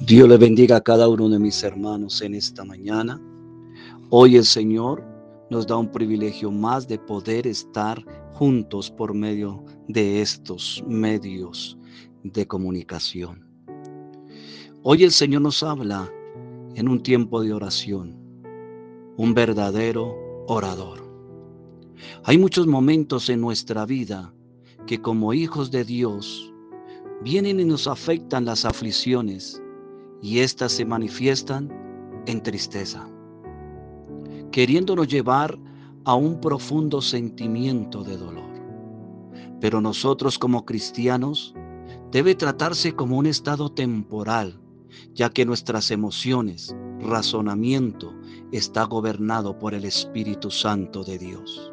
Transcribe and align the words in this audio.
Dios 0.00 0.28
le 0.28 0.36
bendiga 0.36 0.76
a 0.76 0.80
cada 0.80 1.08
uno 1.08 1.28
de 1.28 1.40
mis 1.40 1.64
hermanos 1.64 2.22
en 2.22 2.34
esta 2.34 2.64
mañana. 2.64 3.20
Hoy 4.10 4.36
el 4.36 4.44
Señor 4.44 5.04
nos 5.50 5.66
da 5.66 5.76
un 5.76 5.90
privilegio 5.90 6.52
más 6.52 6.86
de 6.86 7.00
poder 7.00 7.48
estar 7.48 8.04
juntos 8.34 8.92
por 8.92 9.12
medio 9.12 9.64
de 9.88 10.22
estos 10.22 10.84
medios 10.86 11.76
de 12.22 12.46
comunicación. 12.46 13.44
Hoy 14.84 15.02
el 15.02 15.10
Señor 15.10 15.42
nos 15.42 15.64
habla 15.64 16.08
en 16.76 16.88
un 16.88 17.02
tiempo 17.02 17.42
de 17.42 17.52
oración, 17.52 18.16
un 19.16 19.34
verdadero 19.34 20.14
orador. 20.46 21.02
Hay 22.22 22.38
muchos 22.38 22.68
momentos 22.68 23.28
en 23.30 23.40
nuestra 23.40 23.84
vida 23.84 24.32
que 24.86 25.02
como 25.02 25.34
hijos 25.34 25.72
de 25.72 25.84
Dios 25.84 26.54
vienen 27.24 27.58
y 27.58 27.64
nos 27.64 27.88
afectan 27.88 28.44
las 28.44 28.64
aflicciones 28.64 29.60
y 30.22 30.40
éstas 30.40 30.72
se 30.72 30.84
manifiestan 30.84 31.70
en 32.26 32.42
tristeza, 32.42 33.08
queriéndonos 34.50 35.08
llevar 35.08 35.58
a 36.04 36.14
un 36.14 36.40
profundo 36.40 37.00
sentimiento 37.00 38.02
de 38.02 38.16
dolor. 38.16 38.48
Pero 39.60 39.80
nosotros 39.80 40.38
como 40.38 40.64
cristianos 40.64 41.54
debe 42.10 42.34
tratarse 42.34 42.94
como 42.94 43.16
un 43.16 43.26
estado 43.26 43.70
temporal 43.70 44.60
ya 45.14 45.30
que 45.30 45.44
nuestras 45.44 45.90
emociones, 45.90 46.74
razonamiento, 47.00 48.14
está 48.52 48.84
gobernado 48.84 49.58
por 49.58 49.74
el 49.74 49.84
Espíritu 49.84 50.50
Santo 50.50 51.04
de 51.04 51.18
Dios. 51.18 51.72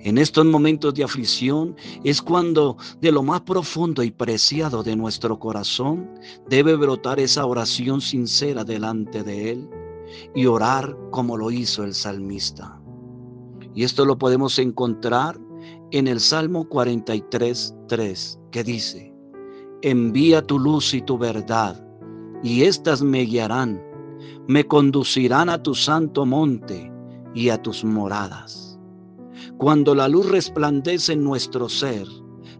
En 0.00 0.18
estos 0.18 0.44
momentos 0.44 0.94
de 0.94 1.04
aflicción 1.04 1.76
es 2.04 2.22
cuando 2.22 2.76
de 3.00 3.12
lo 3.12 3.22
más 3.22 3.42
profundo 3.42 4.02
y 4.02 4.10
preciado 4.10 4.82
de 4.82 4.96
nuestro 4.96 5.38
corazón 5.38 6.08
debe 6.48 6.76
brotar 6.76 7.20
esa 7.20 7.46
oración 7.46 8.00
sincera 8.00 8.64
delante 8.64 9.22
de 9.22 9.50
Él 9.52 9.70
y 10.34 10.46
orar 10.46 10.96
como 11.10 11.36
lo 11.36 11.50
hizo 11.50 11.84
el 11.84 11.94
salmista. 11.94 12.80
Y 13.74 13.84
esto 13.84 14.04
lo 14.04 14.18
podemos 14.18 14.58
encontrar 14.58 15.38
en 15.90 16.08
el 16.08 16.20
Salmo 16.20 16.68
43, 16.68 17.74
3, 17.88 18.40
que 18.50 18.64
dice, 18.64 19.14
envía 19.82 20.42
tu 20.42 20.58
luz 20.58 20.94
y 20.94 21.02
tu 21.02 21.18
verdad 21.18 21.84
y 22.42 22.62
éstas 22.62 23.02
me 23.02 23.22
guiarán, 23.22 23.82
me 24.46 24.64
conducirán 24.64 25.48
a 25.48 25.62
tu 25.62 25.74
santo 25.74 26.24
monte 26.24 26.92
y 27.34 27.48
a 27.48 27.60
tus 27.60 27.84
moradas. 27.84 28.67
Cuando 29.56 29.94
la 29.94 30.08
luz 30.08 30.30
resplandece 30.30 31.14
en 31.14 31.24
nuestro 31.24 31.68
ser, 31.68 32.06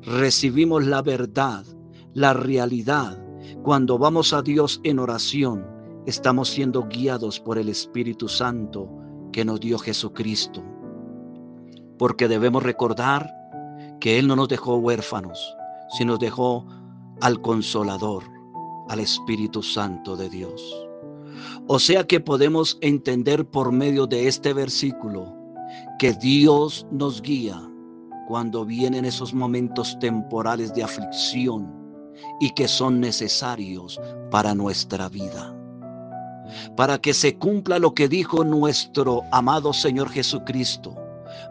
recibimos 0.03 0.87
la 0.87 1.03
verdad, 1.03 1.65
la 2.15 2.33
realidad. 2.33 3.23
Cuando 3.63 3.99
vamos 3.99 4.33
a 4.33 4.43
Dios 4.43 4.81
en 4.85 4.99
oración, 4.99 5.67
estamos 6.07 6.49
siendo 6.49 6.89
guiados 6.89 7.39
por 7.41 7.59
el 7.59 7.69
Espíritu 7.69 8.29
Santo 8.29 8.89
que 9.33 9.45
nos 9.45 9.61
dio 9.61 9.79
Jesucristo. 9.79 10.63
Porque 11.99 12.29
debemos 12.29 12.63
recordar 12.63 13.31
que 14.01 14.19
Él 14.19 14.27
no 14.27 14.37
nos 14.37 14.49
dejó 14.49 14.77
huérfanos, 14.77 15.39
sino 15.97 16.13
nos 16.13 16.21
dejó 16.21 16.67
al 17.21 17.41
consolador 17.41 18.25
al 18.89 19.01
Espíritu 19.01 19.63
Santo 19.63 20.17
de 20.17 20.29
Dios. 20.31 20.89
O 21.67 21.79
sea 21.79 22.07
que 22.07 22.21
podemos 22.21 22.79
entender 22.81 23.47
por 23.47 23.71
medio 23.71 24.07
de 24.07 24.27
este 24.27 24.53
versículo 24.55 25.38
que 25.99 26.13
Dios 26.13 26.87
nos 26.91 27.23
guía 27.23 27.61
cuando 28.27 28.65
vienen 28.65 29.05
esos 29.05 29.33
momentos 29.33 29.99
temporales 29.99 30.75
de 30.75 30.83
aflicción 30.83 31.73
y 32.41 32.51
que 32.51 32.69
son 32.69 33.01
necesarios 33.01 34.01
para 34.31 34.55
nuestra 34.55 35.09
vida. 35.09 35.55
Para 36.77 36.99
que 36.99 37.15
se 37.15 37.37
cumpla 37.37 37.79
lo 37.79 37.95
que 37.95 38.09
dijo 38.09 38.45
nuestro 38.45 39.23
amado 39.33 39.73
Señor 39.73 40.11
Jesucristo, 40.11 40.97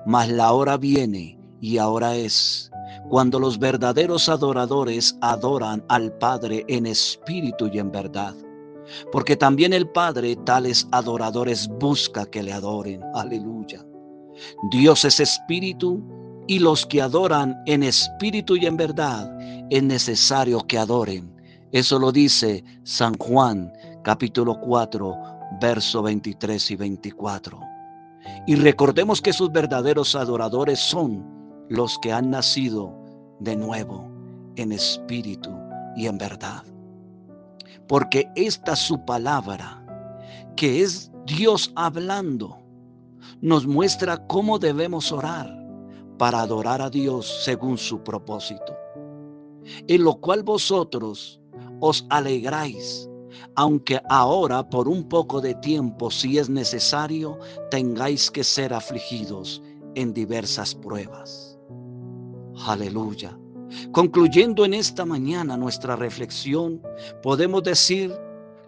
mas 0.05 0.29
la 0.29 0.51
hora 0.53 0.77
viene 0.77 1.37
y 1.61 1.77
ahora 1.77 2.15
es 2.15 2.71
cuando 3.09 3.39
los 3.39 3.57
verdaderos 3.57 4.29
adoradores 4.29 5.17
adoran 5.21 5.83
al 5.87 6.11
Padre 6.17 6.65
en 6.67 6.85
espíritu 6.85 7.69
y 7.71 7.79
en 7.79 7.91
verdad. 7.91 8.35
Porque 9.11 9.35
también 9.35 9.73
el 9.73 9.89
Padre 9.89 10.35
tales 10.45 10.87
adoradores 10.91 11.67
busca 11.67 12.25
que 12.25 12.43
le 12.43 12.53
adoren. 12.53 13.01
Aleluya. 13.13 13.85
Dios 14.71 15.05
es 15.05 15.19
espíritu 15.19 16.01
y 16.47 16.59
los 16.59 16.85
que 16.85 17.01
adoran 17.01 17.55
en 17.65 17.83
espíritu 17.83 18.55
y 18.55 18.65
en 18.65 18.77
verdad 18.77 19.29
es 19.69 19.83
necesario 19.83 20.65
que 20.65 20.77
adoren. 20.77 21.33
Eso 21.71 21.99
lo 21.99 22.11
dice 22.11 22.63
San 22.83 23.17
Juan 23.17 23.71
capítulo 24.03 24.59
4 24.61 25.15
verso 25.59 26.01
23 26.01 26.71
y 26.71 26.75
24. 26.75 27.59
Y 28.45 28.55
recordemos 28.55 29.21
que 29.21 29.33
sus 29.33 29.51
verdaderos 29.51 30.15
adoradores 30.15 30.79
son 30.79 31.25
los 31.69 31.97
que 31.99 32.11
han 32.11 32.29
nacido 32.29 32.93
de 33.39 33.55
nuevo 33.55 34.09
en 34.55 34.71
espíritu 34.71 35.51
y 35.95 36.07
en 36.07 36.17
verdad. 36.17 36.63
Porque 37.87 38.29
esta 38.35 38.75
su 38.75 39.03
palabra, 39.05 39.83
que 40.55 40.81
es 40.81 41.11
Dios 41.25 41.71
hablando, 41.75 42.57
nos 43.41 43.65
muestra 43.65 44.25
cómo 44.27 44.59
debemos 44.59 45.11
orar 45.11 45.47
para 46.17 46.41
adorar 46.41 46.81
a 46.81 46.89
Dios 46.89 47.43
según 47.43 47.77
su 47.77 48.03
propósito. 48.03 48.75
En 49.87 50.03
lo 50.03 50.15
cual 50.15 50.43
vosotros 50.43 51.39
os 51.79 52.05
alegráis, 52.09 53.09
aunque 53.55 54.01
ahora 54.09 54.67
por 54.67 54.87
un 54.87 55.07
poco 55.07 55.41
de 55.41 55.53
tiempo, 55.55 56.09
si 56.09 56.37
es 56.37 56.49
necesario, 56.49 57.37
tengáis 57.69 58.31
que 58.31 58.43
ser 58.43 58.73
afligidos 58.73 59.61
en 59.95 60.13
diversas 60.13 60.73
pruebas 60.73 61.57
Aleluya. 62.65 63.37
Concluyendo 63.91 64.65
en 64.65 64.73
esta 64.73 65.05
mañana 65.05 65.57
nuestra 65.57 65.95
reflexión, 65.95 66.81
podemos 67.21 67.63
decir 67.63 68.13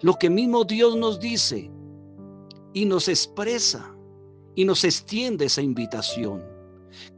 lo 0.01 0.13
que 0.15 0.29
mismo 0.29 0.63
Dios 0.63 0.95
nos 0.95 1.19
dice 1.19 1.71
y 2.73 2.85
nos 2.85 3.07
expresa 3.07 3.95
y 4.55 4.65
nos 4.65 4.83
extiende 4.83 5.45
esa 5.45 5.61
invitación. 5.61 6.43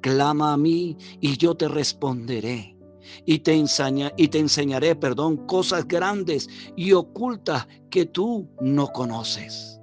Clama 0.02 0.54
a 0.54 0.58
mí 0.58 0.98
y 1.20 1.38
yo 1.38 1.56
te 1.56 1.68
responderé 1.68 2.78
y 3.26 3.40
te, 3.40 3.54
enseña, 3.54 4.12
y 4.18 4.28
te 4.28 4.40
enseñaré, 4.40 4.96
perdón, 4.96 5.38
cosas 5.48 5.88
grandes 5.88 6.50
y 6.76 6.94
ocultas 6.94 7.68
que 7.90 8.06
tú 8.06 8.50
no 8.60 8.88
conoces. 8.88 9.80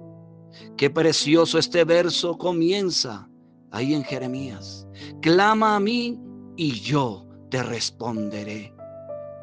Qué 0.77 0.89
precioso 0.89 1.57
este 1.57 1.83
verso 1.83 2.37
comienza 2.37 3.29
ahí 3.71 3.93
en 3.93 4.03
Jeremías. 4.03 4.87
Clama 5.21 5.75
a 5.75 5.79
mí 5.79 6.19
y 6.55 6.71
yo 6.71 7.25
te 7.49 7.63
responderé. 7.63 8.73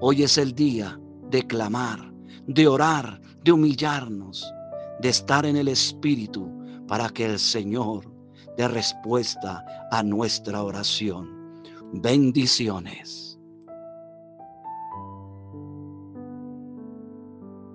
Hoy 0.01 0.23
es 0.23 0.39
el 0.39 0.55
día 0.55 0.99
de 1.31 1.47
clamar, 1.47 2.13
de 2.47 2.69
orar, 2.69 3.21
de 3.43 3.53
humillarnos, 3.53 4.47
de 5.01 5.09
estar 5.09 5.47
en 5.47 5.57
el 5.57 5.69
Espíritu 5.69 6.51
para 6.89 7.09
que 7.09 7.25
el 7.25 7.39
Señor 7.39 8.05
dé 8.57 8.69
respuesta 8.69 9.65
a 9.91 10.03
nuestra 10.03 10.63
oración. 10.63 11.29
Bendiciones. 11.93 13.26